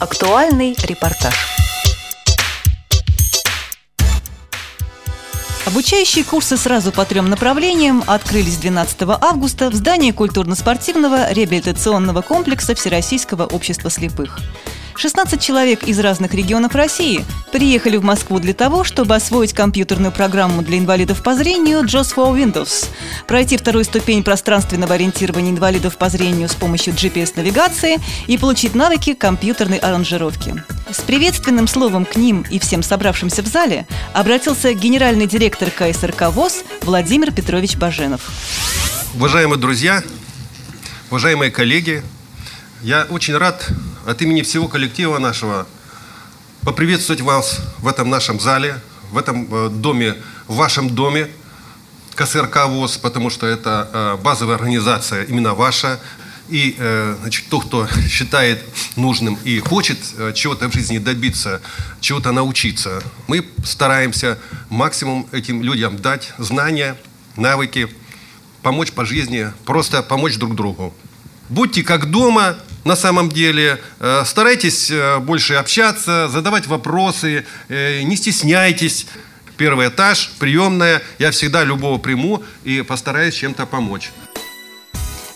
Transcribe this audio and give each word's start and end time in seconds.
Актуальный 0.00 0.74
репортаж. 0.84 1.34
Обучающие 5.66 6.24
курсы 6.24 6.56
сразу 6.56 6.90
по 6.90 7.04
трем 7.04 7.28
направлениям 7.28 8.02
открылись 8.06 8.56
12 8.56 9.02
августа 9.20 9.68
в 9.68 9.74
здании 9.74 10.12
культурно-спортивного 10.12 11.30
реабилитационного 11.32 12.22
комплекса 12.22 12.74
Всероссийского 12.74 13.44
общества 13.44 13.90
слепых. 13.90 14.38
16 14.96 15.40
человек 15.40 15.84
из 15.84 15.98
разных 15.98 16.34
регионов 16.34 16.74
России 16.74 17.24
приехали 17.52 17.96
в 17.96 18.04
Москву 18.04 18.38
для 18.38 18.54
того, 18.54 18.84
чтобы 18.84 19.14
освоить 19.14 19.52
компьютерную 19.52 20.12
программу 20.12 20.62
для 20.62 20.78
инвалидов 20.78 21.22
по 21.22 21.34
зрению 21.34 21.80
JOS 21.82 22.14
for 22.14 22.34
Windows, 22.34 22.86
пройти 23.26 23.56
вторую 23.56 23.84
ступень 23.84 24.22
пространственного 24.22 24.94
ориентирования 24.94 25.50
инвалидов 25.50 25.96
по 25.96 26.08
зрению 26.08 26.48
с 26.48 26.54
помощью 26.54 26.94
GPS-навигации 26.94 27.98
и 28.26 28.38
получить 28.38 28.74
навыки 28.74 29.14
компьютерной 29.14 29.78
аранжировки. 29.78 30.62
С 30.90 31.00
приветственным 31.00 31.68
словом 31.68 32.04
к 32.04 32.16
ним 32.16 32.44
и 32.50 32.58
всем 32.58 32.82
собравшимся 32.82 33.42
в 33.42 33.46
зале 33.46 33.86
обратился 34.12 34.74
генеральный 34.74 35.26
директор 35.26 35.70
КСРК 35.70 36.30
ВОЗ 36.30 36.64
Владимир 36.82 37.32
Петрович 37.32 37.76
Баженов. 37.76 38.30
Уважаемые 39.14 39.58
друзья, 39.58 40.02
уважаемые 41.10 41.50
коллеги, 41.50 42.02
я 42.82 43.06
очень 43.10 43.36
рад 43.36 43.68
от 44.10 44.20
имени 44.22 44.42
всего 44.42 44.66
коллектива 44.66 45.18
нашего 45.18 45.66
поприветствовать 46.62 47.22
вас 47.22 47.60
в 47.78 47.86
этом 47.86 48.10
нашем 48.10 48.40
зале, 48.40 48.80
в 49.12 49.18
этом 49.18 49.46
э, 49.50 49.68
доме, 49.70 50.16
в 50.48 50.56
вашем 50.56 50.90
доме 50.90 51.30
КСРК 52.16 52.66
ВОЗ, 52.66 52.98
потому 52.98 53.30
что 53.30 53.46
это 53.46 53.88
э, 53.92 54.16
базовая 54.22 54.56
организация 54.56 55.22
именно 55.22 55.54
ваша. 55.54 56.00
И 56.48 56.74
э, 56.76 57.16
значит, 57.20 57.46
тот, 57.48 57.66
кто 57.66 57.88
считает 58.08 58.64
нужным 58.96 59.38
и 59.44 59.60
хочет 59.60 59.98
чего-то 60.34 60.68
в 60.68 60.74
жизни 60.74 60.98
добиться, 60.98 61.62
чего-то 62.00 62.32
научиться, 62.32 63.02
мы 63.28 63.46
стараемся 63.64 64.38
максимум 64.68 65.28
этим 65.30 65.62
людям 65.62 65.96
дать 65.96 66.32
знания, 66.38 66.96
навыки, 67.36 67.88
помочь 68.62 68.90
по 68.90 69.04
жизни, 69.04 69.52
просто 69.64 70.02
помочь 70.02 70.36
друг 70.36 70.56
другу. 70.56 70.92
Будьте 71.48 71.84
как 71.84 72.10
дома, 72.10 72.56
на 72.84 72.96
самом 72.96 73.28
деле. 73.28 73.80
Э, 73.98 74.22
старайтесь 74.24 74.90
э, 74.90 75.18
больше 75.18 75.54
общаться, 75.54 76.28
задавать 76.28 76.66
вопросы, 76.66 77.44
э, 77.68 78.02
не 78.02 78.16
стесняйтесь. 78.16 79.06
Первый 79.56 79.88
этаж, 79.88 80.32
приемная. 80.38 81.02
Я 81.18 81.30
всегда 81.32 81.64
любого 81.64 81.98
приму 81.98 82.42
и 82.64 82.80
постараюсь 82.82 83.34
чем-то 83.34 83.66
помочь. 83.66 84.10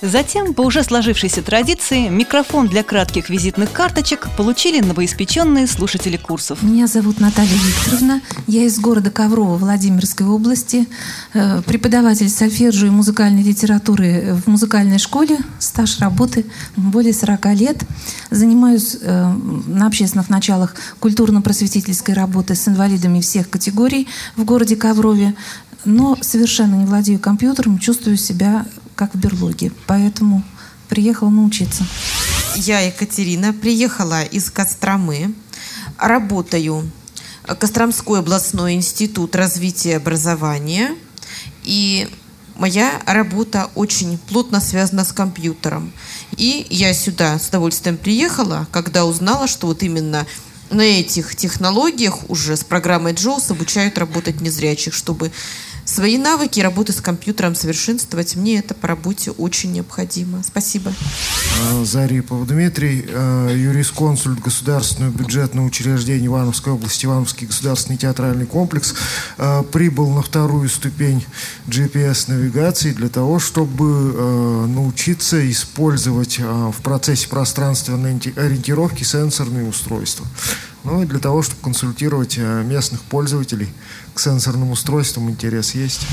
Затем, 0.04 0.52
по 0.52 0.60
уже 0.60 0.84
сложившейся 0.84 1.40
традиции, 1.40 2.08
микрофон 2.08 2.68
для 2.68 2.82
кратких 2.82 3.30
визитных 3.30 3.72
карточек 3.72 4.28
получили 4.36 4.80
новоиспеченные 4.80 5.66
слушатели 5.66 6.18
курсов. 6.18 6.62
Меня 6.62 6.88
зовут 6.88 7.20
Наталья 7.20 7.54
Викторовна. 7.54 8.20
Я 8.46 8.64
из 8.64 8.78
города 8.78 9.10
Коврово 9.10 9.56
Владимирской 9.56 10.26
области. 10.26 10.86
Э, 11.32 11.62
преподаватель 11.62 12.28
сольфеджио 12.28 12.88
и 12.88 12.90
музыкальной 12.90 13.42
литературы 13.42 14.38
в 14.44 14.50
музыкальной 14.50 14.98
школе. 14.98 15.38
Стаж 15.58 15.98
работы 16.00 16.44
более 16.76 17.14
40 17.14 17.46
лет. 17.54 17.82
Занимаюсь 18.30 18.98
э, 19.00 19.32
на 19.66 19.86
общественных 19.86 20.28
началах 20.28 20.74
культурно-просветительской 21.00 22.14
работы 22.14 22.56
с 22.56 22.68
инвалидами 22.68 23.22
всех 23.22 23.48
категорий 23.48 24.06
в 24.36 24.44
городе 24.44 24.76
Коврове 24.76 25.34
но 25.86 26.16
совершенно 26.22 26.76
не 26.76 26.86
владею 26.86 27.18
компьютером, 27.18 27.78
чувствую 27.78 28.16
себя 28.16 28.64
как 28.94 29.14
в 29.14 29.18
берлоге. 29.18 29.72
Поэтому 29.86 30.42
приехала 30.88 31.30
научиться. 31.30 31.84
Я 32.56 32.80
Екатерина, 32.80 33.52
приехала 33.52 34.22
из 34.22 34.50
Костромы, 34.50 35.34
работаю 35.98 36.90
Костромской 37.58 38.20
областной 38.20 38.74
институт 38.74 39.34
развития 39.36 39.96
образования. 39.96 40.94
И 41.62 42.08
моя 42.56 43.02
работа 43.06 43.70
очень 43.74 44.18
плотно 44.18 44.60
связана 44.60 45.04
с 45.04 45.12
компьютером. 45.12 45.92
И 46.36 46.66
я 46.70 46.94
сюда 46.94 47.38
с 47.38 47.48
удовольствием 47.48 47.96
приехала, 47.96 48.66
когда 48.70 49.04
узнала, 49.04 49.46
что 49.46 49.66
вот 49.66 49.82
именно 49.82 50.26
на 50.70 50.82
этих 50.82 51.36
технологиях 51.36 52.30
уже 52.30 52.56
с 52.56 52.64
программой 52.64 53.12
Джоус 53.12 53.50
обучают 53.50 53.98
работать 53.98 54.40
незрячих, 54.40 54.94
чтобы 54.94 55.30
свои 55.84 56.18
навыки 56.18 56.60
работы 56.60 56.92
с 56.92 57.00
компьютером 57.00 57.54
совершенствовать. 57.54 58.36
Мне 58.36 58.58
это 58.58 58.74
по 58.74 58.88
работе 58.88 59.30
очень 59.32 59.72
необходимо. 59.72 60.42
Спасибо. 60.42 60.92
А, 61.62 61.84
Зарипов 61.84 62.46
Дмитрий, 62.46 63.04
а, 63.08 63.54
юрисконсульт 63.54 64.40
Государственного 64.40 65.12
бюджетного 65.12 65.66
учреждения 65.66 66.26
Ивановской 66.26 66.72
области, 66.72 67.06
Ивановский 67.06 67.46
государственный 67.46 67.98
театральный 67.98 68.46
комплекс, 68.46 68.94
а, 69.38 69.62
прибыл 69.62 70.10
на 70.10 70.22
вторую 70.22 70.68
ступень 70.68 71.24
GPS-навигации 71.66 72.92
для 72.92 73.08
того, 73.08 73.38
чтобы 73.38 73.84
научиться 74.68 75.50
использовать 75.50 76.38
в 76.38 76.82
процессе 76.82 77.28
пространственной 77.28 78.20
ориентировки 78.36 79.02
сенсорные 79.04 79.68
устройства. 79.68 80.26
Ну 80.84 81.02
и 81.02 81.06
для 81.06 81.18
того, 81.18 81.42
чтобы 81.42 81.62
консультировать 81.62 82.36
местных 82.36 83.00
пользователей 83.02 83.68
к 84.12 84.20
сенсорным 84.20 84.70
устройствам 84.70 85.30
интерес 85.30 85.74
есть. 85.74 86.06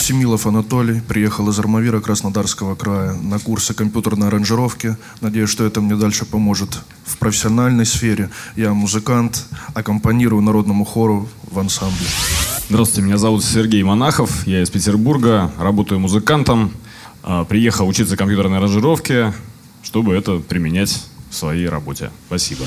Семилов 0.00 0.46
Анатолий 0.46 1.00
приехал 1.00 1.48
из 1.48 1.58
Армавира 1.58 2.00
Краснодарского 2.00 2.74
края 2.74 3.14
на 3.14 3.38
курсы 3.38 3.72
компьютерной 3.72 4.28
аранжировки. 4.28 4.96
Надеюсь, 5.20 5.48
что 5.48 5.64
это 5.64 5.80
мне 5.80 5.96
дальше 5.96 6.24
поможет 6.24 6.78
в 7.04 7.16
профессиональной 7.16 7.86
сфере. 7.86 8.28
Я 8.54 8.74
музыкант, 8.74 9.46
аккомпанирую 9.74 10.42
народному 10.42 10.84
хору 10.84 11.28
в 11.50 11.58
ансамбле. 11.58 12.06
Здравствуйте, 12.68 13.06
меня 13.06 13.18
зовут 13.18 13.44
Сергей 13.44 13.82
Монахов, 13.82 14.46
я 14.46 14.62
из 14.62 14.70
Петербурга, 14.70 15.52
работаю 15.58 16.00
музыкантом, 16.00 16.72
а, 17.22 17.44
приехал 17.44 17.86
учиться 17.86 18.16
компьютерной 18.16 18.58
аранжировке, 18.58 19.32
чтобы 19.82 20.14
это 20.14 20.38
применять 20.38 21.04
в 21.30 21.34
своей 21.34 21.68
работе. 21.68 22.10
Спасибо. 22.26 22.64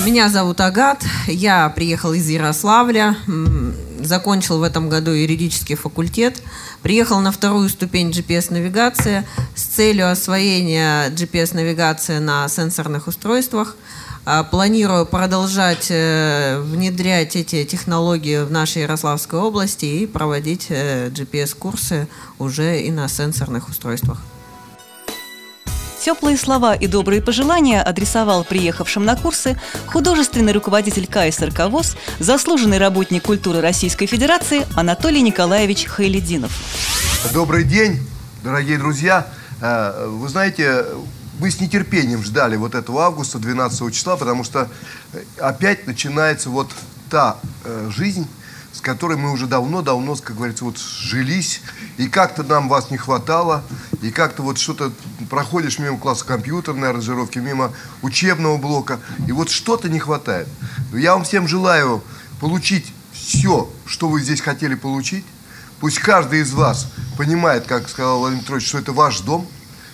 Меня 0.00 0.28
зовут 0.28 0.60
Агат, 0.60 1.02
я 1.28 1.68
приехал 1.70 2.12
из 2.12 2.28
Ярославля, 2.28 3.16
закончил 4.00 4.58
в 4.58 4.62
этом 4.62 4.88
году 4.88 5.12
юридический 5.12 5.76
факультет, 5.76 6.42
приехал 6.82 7.20
на 7.20 7.30
вторую 7.30 7.68
ступень 7.68 8.10
GPS-навигации 8.10 9.24
с 9.54 9.62
целью 9.62 10.10
освоения 10.10 11.08
GPS-навигации 11.10 12.18
на 12.18 12.48
сенсорных 12.48 13.06
устройствах. 13.06 13.76
А, 14.26 14.42
планирую 14.42 15.04
продолжать 15.04 15.88
э, 15.90 16.58
внедрять 16.58 17.36
эти 17.36 17.64
технологии 17.64 18.42
в 18.42 18.50
нашей 18.50 18.82
Ярославской 18.82 19.38
области 19.38 19.84
и 19.84 20.06
проводить 20.06 20.66
э, 20.70 21.10
GPS-курсы 21.10 22.08
уже 22.38 22.80
и 22.80 22.90
на 22.90 23.06
сенсорных 23.08 23.68
устройствах. 23.68 24.18
Теплые 26.04 26.36
слова 26.36 26.74
и 26.74 26.86
добрые 26.86 27.22
пожелания 27.22 27.80
адресовал 27.80 28.44
приехавшим 28.44 29.06
на 29.06 29.16
курсы 29.16 29.58
художественный 29.86 30.52
руководитель 30.52 31.06
КСРК 31.06 31.70
ВОЗ, 31.70 31.96
заслуженный 32.18 32.76
работник 32.76 33.22
культуры 33.22 33.62
Российской 33.62 34.04
Федерации 34.04 34.66
Анатолий 34.76 35.22
Николаевич 35.22 35.86
Хайлединов. 35.86 36.52
Добрый 37.32 37.64
день, 37.64 38.06
дорогие 38.42 38.76
друзья. 38.76 39.28
Э, 39.62 40.06
вы 40.06 40.28
знаете, 40.28 40.84
мы 41.40 41.50
с 41.50 41.58
нетерпением 41.58 42.22
ждали 42.22 42.56
вот 42.56 42.74
этого 42.74 43.04
августа, 43.04 43.38
12 43.38 43.94
числа, 43.94 44.18
потому 44.18 44.44
что 44.44 44.68
опять 45.40 45.86
начинается 45.86 46.50
вот 46.50 46.70
та 47.08 47.38
э, 47.64 47.90
жизнь, 47.90 48.28
которой 48.84 49.16
мы 49.16 49.32
уже 49.32 49.46
давно-давно, 49.46 50.14
как 50.16 50.36
говорится, 50.36 50.64
вот 50.64 50.78
жились, 50.78 51.62
и 51.96 52.06
как-то 52.06 52.42
нам 52.42 52.68
вас 52.68 52.90
не 52.90 52.98
хватало, 52.98 53.64
и 54.02 54.10
как-то 54.10 54.42
вот 54.42 54.58
что-то 54.58 54.92
проходишь 55.30 55.78
мимо 55.78 55.98
класса 55.98 56.24
компьютерной 56.24 56.90
аранжировки, 56.90 57.38
мимо 57.38 57.72
учебного 58.02 58.58
блока, 58.58 59.00
и 59.26 59.32
вот 59.32 59.48
что-то 59.48 59.88
не 59.88 59.98
хватает. 59.98 60.46
Я 60.92 61.14
вам 61.14 61.24
всем 61.24 61.48
желаю 61.48 62.04
получить 62.40 62.92
все, 63.12 63.70
что 63.86 64.08
вы 64.08 64.20
здесь 64.20 64.40
хотели 64.40 64.74
получить. 64.74 65.24
Пусть 65.80 65.98
каждый 65.98 66.40
из 66.40 66.52
вас 66.52 66.88
понимает, 67.16 67.66
как 67.66 67.88
сказал 67.88 68.18
Владимир 68.18 68.42
Петрович, 68.42 68.68
что 68.68 68.78
это 68.78 68.92
ваш 68.92 69.20
дом. 69.20 69.46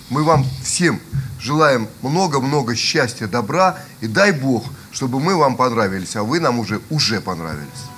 Мы 0.09 0.23
вам 0.23 0.45
всем 0.63 0.99
желаем 1.39 1.87
много-много 2.01 2.75
счастья, 2.75 3.27
добра, 3.27 3.79
и 4.01 4.07
дай 4.07 4.33
Бог, 4.33 4.65
чтобы 4.91 5.21
мы 5.21 5.35
вам 5.35 5.55
понравились, 5.55 6.17
а 6.17 6.23
вы 6.23 6.41
нам 6.41 6.59
уже, 6.59 6.81
уже 6.89 7.21
понравились 7.21 7.91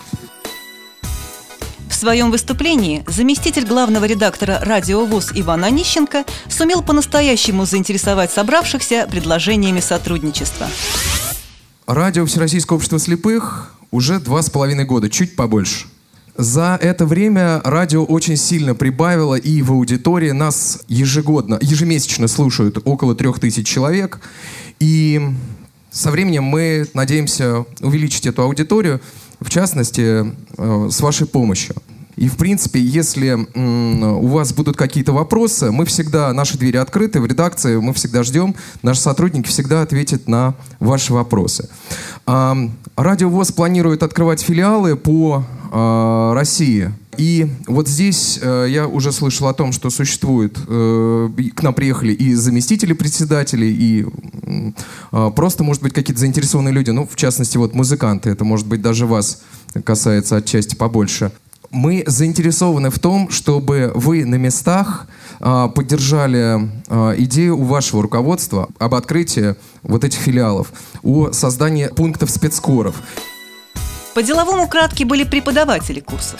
своем 2.04 2.32
выступлении 2.32 3.06
заместитель 3.08 3.66
главного 3.66 4.04
редактора 4.04 4.60
«Радио 4.62 5.06
ВУЗ» 5.06 5.32
Иван 5.36 5.64
Онищенко 5.64 6.26
сумел 6.50 6.82
по-настоящему 6.82 7.66
заинтересовать 7.66 8.30
собравшихся 8.30 9.08
предложениями 9.10 9.80
сотрудничества. 9.80 10.68
Радио 11.88 12.26
Всероссийского 12.26 12.76
общества 12.76 13.00
слепых 13.00 13.74
уже 13.90 14.20
два 14.20 14.42
с 14.42 14.50
половиной 14.50 14.84
года, 14.84 15.10
чуть 15.10 15.38
побольше. 15.38 15.86
За 16.36 16.78
это 16.82 17.06
время 17.06 17.62
радио 17.64 18.04
очень 18.04 18.36
сильно 18.36 18.76
прибавило, 18.76 19.36
и 19.36 19.62
в 19.62 19.72
аудитории 19.72 20.32
нас 20.32 20.82
ежегодно, 20.90 21.58
ежемесячно 21.62 22.28
слушают 22.28 22.80
около 22.84 23.16
трех 23.16 23.40
тысяч 23.40 23.66
человек. 23.66 24.20
И 24.82 25.22
Со 25.90 26.12
временем 26.12 26.44
мы 26.44 26.88
надеемся 26.96 27.66
увеличить 27.80 28.26
эту 28.26 28.42
аудиторию, 28.42 29.00
в 29.40 29.50
частности, 29.50 30.26
э, 30.58 30.90
с 30.92 31.00
вашей 31.02 31.28
помощью. 31.28 31.76
И, 32.16 32.28
в 32.28 32.38
принципе, 32.38 32.80
если 32.80 33.34
у 33.34 34.28
вас 34.28 34.54
будут 34.54 34.78
какие-то 34.78 35.14
вопросы, 35.14 35.72
мы 35.72 35.86
всегда, 35.86 36.34
наши 36.34 36.58
двери 36.58 36.78
открыты 36.78 37.20
в 37.20 37.26
редакции, 37.26 37.78
мы 37.78 37.94
всегда 37.94 38.24
ждем, 38.24 38.56
наши 38.82 39.02
сотрудники 39.02 39.48
всегда 39.48 39.82
ответят 39.82 40.28
на 40.28 40.56
ваши 40.80 41.14
вопросы. 41.14 41.70
Радио 42.26 43.30
ВОЗ 43.30 43.52
планирует 43.52 44.04
открывать 44.04 44.42
филиалы 44.42 44.96
по 44.96 45.44
а, 45.76 46.36
России. 46.36 46.92
И 47.18 47.48
вот 47.68 47.88
здесь 47.88 48.40
э, 48.42 48.68
я 48.70 48.88
уже 48.88 49.12
слышал 49.12 49.48
о 49.48 49.54
том, 49.54 49.72
что 49.72 49.90
существует, 49.90 50.58
э, 50.68 51.30
к 51.56 51.64
нам 51.64 51.74
приехали 51.74 52.12
и 52.12 52.34
заместители 52.34 52.94
председателей, 52.94 53.72
и 53.72 54.06
э, 55.12 55.32
просто, 55.36 55.64
может 55.64 55.82
быть, 55.84 55.94
какие-то 55.94 56.20
заинтересованные 56.20 56.74
люди, 56.74 56.90
ну, 56.90 57.08
в 57.08 57.16
частности, 57.16 57.58
вот 57.58 57.76
музыканты, 57.76 58.30
это, 58.30 58.44
может 58.44 58.68
быть, 58.68 58.82
даже 58.82 59.06
вас 59.06 59.44
касается 59.84 60.38
отчасти 60.38 60.76
побольше. 60.76 61.32
Мы 61.74 62.04
заинтересованы 62.06 62.92
в 62.92 63.00
том, 63.00 63.32
чтобы 63.32 63.92
вы 63.96 64.26
на 64.26 64.36
местах 64.36 65.08
э, 65.40 65.70
поддержали 65.74 66.70
э, 66.88 67.16
идею 67.24 67.58
у 67.58 67.64
вашего 67.64 68.04
руководства 68.04 68.70
об 68.78 68.94
открытии 68.94 69.56
вот 69.82 70.04
этих 70.04 70.20
филиалов, 70.20 70.72
о 71.02 71.32
создании 71.32 71.88
пунктов 71.88 72.30
спецкоров. 72.30 73.02
По-деловому 74.14 74.68
кратки 74.68 75.04
были 75.04 75.24
преподаватели 75.24 76.00
курсов. 76.00 76.40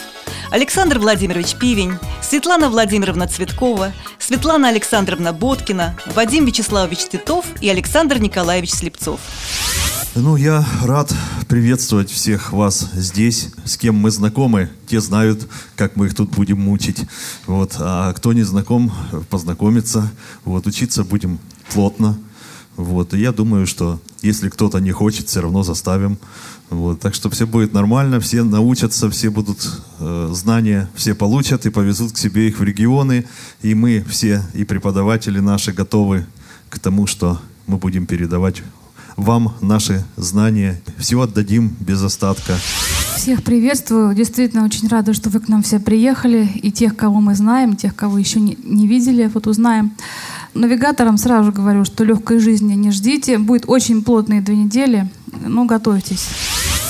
Александр 0.52 1.00
Владимирович 1.00 1.56
Пивень, 1.56 1.98
Светлана 2.22 2.70
Владимировна 2.70 3.28
Цветкова, 3.28 3.92
Светлана 4.20 4.68
Александровна 4.68 5.34
Боткина, 5.34 5.98
Вадим 6.14 6.46
Вячеславович 6.46 7.08
Титов 7.08 7.46
и 7.60 7.70
Александр 7.70 8.20
Николаевич 8.20 8.70
Слепцов. 8.70 9.20
Ну, 10.16 10.36
я 10.36 10.64
рад 10.84 11.12
приветствовать 11.48 12.12
всех 12.12 12.54
вас 12.54 12.88
здесь, 12.94 13.50
с 13.66 13.78
кем 13.78 13.96
мы 13.96 14.12
знакомы. 14.12 14.70
Те 14.86 15.02
знают, 15.02 15.48
как 15.76 15.96
мы 15.96 16.06
их 16.06 16.14
тут 16.14 16.30
будем 16.30 16.62
мучить. 16.62 17.04
Вот. 17.48 17.78
А 17.80 18.14
кто 18.14 18.32
не 18.32 18.44
знаком, 18.44 18.94
познакомиться. 19.32 20.12
Вот. 20.46 20.68
Учиться 20.68 21.04
будем 21.04 21.40
плотно. 21.74 22.16
Вот. 22.76 23.16
И 23.16 23.20
я 23.20 23.32
думаю, 23.32 23.66
что 23.66 24.00
если 24.22 24.50
кто-то 24.50 24.78
не 24.78 24.92
хочет, 24.92 25.30
все 25.30 25.42
равно 25.42 25.64
заставим. 25.64 26.20
Вот, 26.70 27.00
так 27.00 27.16
что 27.16 27.32
все 27.32 27.48
будет 27.48 27.74
нормально, 27.74 28.20
все 28.20 28.44
научатся, 28.44 29.10
все 29.10 29.32
будут 29.32 29.68
э, 30.00 30.30
знания, 30.32 30.90
все 30.96 31.16
получат 31.16 31.66
и 31.66 31.72
повезут 31.72 32.14
к 32.14 32.18
себе 32.18 32.50
их 32.50 32.60
в 32.60 32.64
регионы. 32.64 33.26
И 33.64 33.74
мы 33.74 34.06
все, 34.08 34.44
и 34.54 34.64
преподаватели 34.64 35.40
наши 35.40 35.72
готовы 35.72 36.28
к 36.70 36.78
тому, 36.78 37.08
что 37.08 37.42
мы 37.66 37.78
будем 37.78 38.06
передавать 38.06 38.62
вам 39.18 39.54
наши 39.62 40.04
знания. 40.16 40.82
Все 40.98 41.22
отдадим 41.22 41.76
без 41.80 42.02
остатка. 42.02 42.56
Всех 43.16 43.44
приветствую. 43.44 44.14
Действительно 44.16 44.66
очень 44.66 44.88
рада, 44.88 45.14
что 45.14 45.30
вы 45.30 45.40
к 45.40 45.48
нам 45.48 45.64
все 45.64 45.80
приехали. 45.80 46.50
И 46.56 46.72
тех, 46.72 46.96
кого 46.96 47.22
мы 47.22 47.36
знаем, 47.36 47.76
тех, 47.76 47.96
кого 47.96 48.18
еще 48.18 48.40
не, 48.40 48.58
не 48.64 48.88
видели, 48.88 49.30
вот 49.34 49.48
узнаем. 49.48 49.94
Навигаторам 50.54 51.18
сразу 51.18 51.52
говорю, 51.52 51.86
что 51.86 52.04
легкой 52.04 52.40
жизни 52.40 52.74
не 52.74 52.92
ждите. 52.92 53.38
Будет 53.38 53.64
очень 53.68 54.04
плотные 54.04 54.42
две 54.42 54.56
недели. 54.56 55.10
Ну, 55.46 55.66
готовьтесь. 55.66 56.28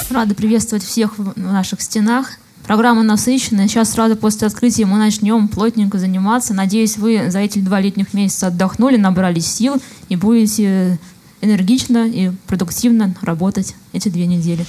Рада 0.09 0.35
приветствовать 0.35 0.83
всех 0.83 1.17
в 1.17 1.33
наших 1.37 1.81
стенах. 1.81 2.31
Программа 2.65 3.03
насыщенная. 3.03 3.67
Сейчас 3.67 3.91
сразу 3.91 4.15
после 4.15 4.47
открытия 4.47 4.85
мы 4.85 4.97
начнем 4.97 5.49
плотненько 5.49 5.99
заниматься. 5.99 6.53
Надеюсь, 6.53 6.97
вы 6.97 7.29
за 7.29 7.39
эти 7.39 7.59
два 7.59 7.81
летних 7.81 8.13
месяца 8.13 8.47
отдохнули, 8.47 8.95
набрались 8.95 9.47
сил 9.47 9.81
и 10.07 10.15
будете 10.15 10.97
энергично 11.43 12.07
и 12.07 12.31
продуктивно 12.47 13.15
работать 13.21 13.75
эти 13.91 14.07
две 14.07 14.25
недели. 14.25 14.65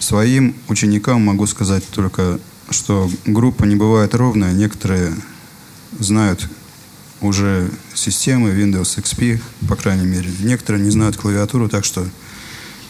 Своим 0.00 0.54
ученикам 0.68 1.24
могу 1.24 1.46
сказать 1.46 1.84
только, 1.88 2.40
что 2.70 3.08
группа 3.24 3.64
не 3.64 3.76
бывает 3.76 4.14
ровная. 4.14 4.52
Некоторые 4.52 5.14
знают 5.98 6.48
уже 7.20 7.70
системы 7.94 8.50
Windows 8.50 8.98
XP, 8.98 9.40
по 9.68 9.76
крайней 9.76 10.06
мере. 10.06 10.30
Некоторые 10.40 10.84
не 10.84 10.90
знают 10.90 11.16
клавиатуру, 11.16 11.68
так 11.68 11.84
что 11.84 12.06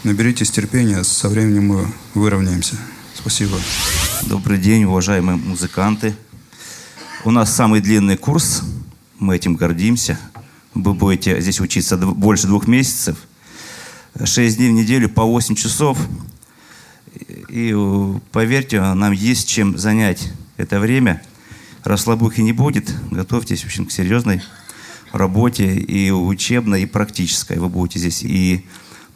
наберитесь 0.03 0.51
терпения, 0.51 1.05
со 1.05 1.29
временем 1.29 1.67
мы 1.69 1.93
выровняемся. 2.15 2.77
Спасибо. 3.15 3.59
Добрый 4.27 4.59
день, 4.59 4.85
уважаемые 4.85 5.37
музыканты. 5.37 6.15
У 7.25 7.31
нас 7.31 7.55
самый 7.55 7.81
длинный 7.81 8.17
курс, 8.17 8.63
мы 9.19 9.37
этим 9.37 9.57
гордимся. 9.57 10.19
Вы 10.79 10.95
будете 10.95 11.41
здесь 11.41 11.61
учиться 11.61 11.97
больше 11.97 12.47
двух 12.47 12.69
месяцев. 12.69 13.17
Шесть 14.23 14.59
дней 14.59 14.71
в 14.71 14.75
неделю 14.75 15.09
по 15.09 15.25
8 15.25 15.57
часов. 15.57 15.99
И 17.49 17.75
поверьте, 18.31 18.81
нам 18.81 19.11
есть 19.11 19.49
чем 19.49 19.77
занять 19.77 20.33
это 20.57 20.79
время. 20.79 21.21
Расслабухи 21.83 22.43
не 22.43 22.53
будет. 22.53 22.95
Готовьтесь, 23.11 23.63
в 23.63 23.67
общем, 23.67 23.87
к 23.87 23.91
серьезной 23.91 24.41
работе 25.11 25.75
и 25.75 26.13
учебной, 26.13 26.83
и 26.83 26.87
практической. 26.87 27.59
Вы 27.59 27.69
будете 27.69 27.99
здесь 27.99 28.23
и 28.23 28.65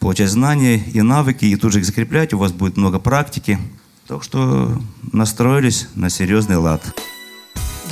получать 0.01 0.31
знания 0.31 0.83
и 0.93 1.01
навыки, 1.01 1.45
и 1.45 1.55
тут 1.55 1.73
же 1.73 1.79
их 1.79 1.87
закреплять. 1.87 2.35
У 2.35 2.39
вас 2.39 2.51
будет 2.51 2.77
много 2.77 2.99
практики. 2.99 3.57
Так 4.09 4.25
что 4.25 4.83
настроились 5.13 5.87
на 5.95 6.11
серьезный 6.11 6.57
лад. 6.57 6.83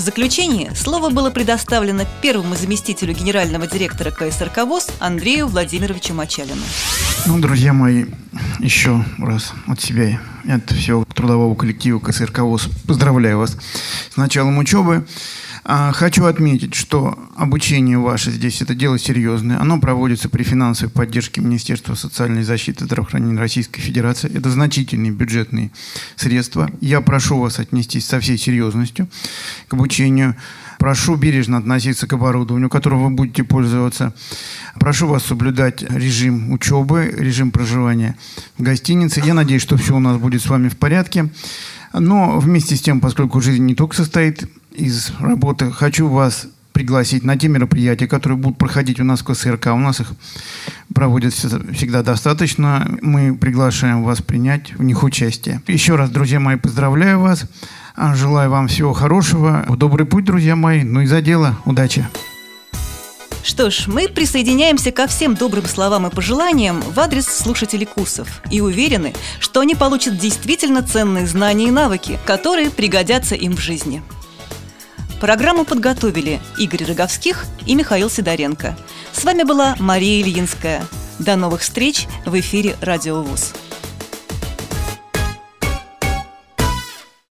В 0.01 0.03
заключение 0.03 0.75
слово 0.75 1.11
было 1.11 1.29
предоставлено 1.29 2.07
первому 2.23 2.57
заместителю 2.57 3.13
генерального 3.13 3.67
директора 3.67 4.11
КСРК 4.11 4.65
ВОЗ 4.65 4.89
Андрею 4.99 5.47
Владимировичу 5.47 6.15
Мачалину. 6.15 6.63
Ну, 7.27 7.39
друзья 7.39 7.75
мои, 7.75 8.07
еще 8.61 9.05
раз 9.19 9.53
от 9.67 9.79
себя 9.83 10.19
и 10.45 10.51
от 10.51 10.71
всего 10.71 11.05
трудового 11.05 11.55
коллектива 11.55 11.99
КСРК 11.99 12.39
ВОЗ 12.39 12.71
поздравляю 12.87 13.41
вас 13.41 13.59
с 14.11 14.17
началом 14.17 14.57
учебы. 14.57 15.07
А, 15.65 15.93
хочу 15.93 16.25
отметить, 16.25 16.75
что 16.75 17.19
обучение 17.37 17.99
ваше 17.99 18.31
здесь 18.31 18.63
это 18.63 18.75
дело 18.75 18.99
серьезное. 18.99 19.61
Оно 19.61 19.79
проводится 19.79 20.29
при 20.29 20.43
финансовой 20.43 20.91
поддержке 20.91 21.41
Министерства 21.41 21.95
социальной 21.95 22.43
защиты 22.43 22.85
и 22.85 22.87
здравоохранения 22.87 23.39
Российской 23.39 23.81
Федерации. 23.81 24.35
Это 24.35 24.51
значительные 24.51 25.13
бюджетные 25.13 25.71
средства. 26.17 26.71
Я 26.81 27.01
прошу 27.01 27.39
вас 27.39 27.59
отнестись 27.59 28.07
со 28.07 28.21
всей 28.21 28.39
серьезностью 28.39 29.09
к 29.69 29.75
обучению. 29.75 30.37
Прошу 30.79 31.17
бережно 31.17 31.59
относиться 31.59 32.07
к 32.07 32.13
оборудованию, 32.15 32.71
которым 32.71 33.05
вы 33.05 33.11
будете 33.11 33.45
пользоваться. 33.45 34.15
Прошу 34.77 35.09
вас 35.09 35.25
соблюдать 35.25 35.83
режим 35.83 36.53
учебы, 36.53 37.15
режим 37.15 37.51
проживания 37.51 38.17
в 38.57 38.63
гостинице. 38.63 39.21
Я 39.23 39.35
надеюсь, 39.35 39.61
что 39.61 39.77
все 39.77 39.95
у 39.95 40.01
нас 40.01 40.17
будет 40.17 40.41
с 40.41 40.47
вами 40.47 40.71
в 40.71 40.79
порядке. 40.79 41.29
Но 41.93 42.39
вместе 42.39 42.77
с 42.77 42.81
тем, 42.81 43.01
поскольку 43.01 43.41
жизнь 43.41 43.67
не 43.67 43.75
только 43.75 43.97
состоит 43.97 44.49
из 44.81 45.13
работы, 45.21 45.71
хочу 45.71 46.09
вас 46.09 46.47
пригласить 46.73 47.25
на 47.25 47.37
те 47.37 47.49
мероприятия, 47.49 48.07
которые 48.07 48.39
будут 48.39 48.59
проходить 48.59 49.01
у 49.01 49.05
нас 49.05 49.21
в 49.21 49.25
КСРК. 49.25 49.67
У 49.69 49.79
нас 49.79 50.01
их 50.01 50.13
проводят 50.95 51.35
всегда 51.35 52.03
достаточно. 52.03 52.99
Мы 53.03 53.37
приглашаем 53.37 54.03
вас 54.03 54.23
принять 54.23 54.73
в 54.75 54.83
них 54.83 55.03
участие. 55.03 55.61
Еще 55.67 55.97
раз, 55.97 56.11
друзья 56.11 56.41
мои, 56.41 56.57
поздравляю 56.57 57.21
вас. 57.21 57.45
Желаю 58.15 58.51
вам 58.51 58.69
всего 58.69 58.95
хорошего. 58.95 59.67
Добрый 59.69 60.07
путь, 60.07 60.25
друзья 60.25 60.57
мои. 60.57 60.83
Ну 60.83 61.03
и 61.03 61.07
за 61.07 61.21
дело. 61.21 61.59
Удачи. 61.67 62.07
Что 63.43 63.71
ж, 63.71 63.87
мы 63.87 64.09
присоединяемся 64.09 64.91
ко 64.93 65.07
всем 65.07 65.35
добрым 65.35 65.65
словам 65.67 66.07
и 66.07 66.11
пожеланиям 66.11 66.81
в 66.83 66.99
адрес 67.01 67.27
слушателей 67.27 67.87
курсов 67.87 68.43
и 68.51 68.61
уверены, 68.61 69.15
что 69.39 69.61
они 69.61 69.75
получат 69.75 70.19
действительно 70.19 70.83
ценные 70.83 71.27
знания 71.27 71.69
и 71.69 71.71
навыки, 71.71 72.19
которые 72.27 72.71
пригодятся 72.71 73.35
им 73.35 73.57
в 73.57 73.61
жизни. 73.61 74.03
Программу 75.21 75.67
подготовили 75.67 76.41
Игорь 76.57 76.85
Роговских 76.85 77.45
и 77.67 77.75
Михаил 77.75 78.09
Сидоренко. 78.09 78.75
С 79.13 79.23
вами 79.23 79.43
была 79.43 79.77
Мария 79.79 80.23
Ильинская. 80.23 80.83
До 81.19 81.37
новых 81.37 81.61
встреч 81.61 82.07
в 82.25 82.41
эфире 82.41 82.77
«Радио 82.81 83.23
ВУЗ». 83.23 83.53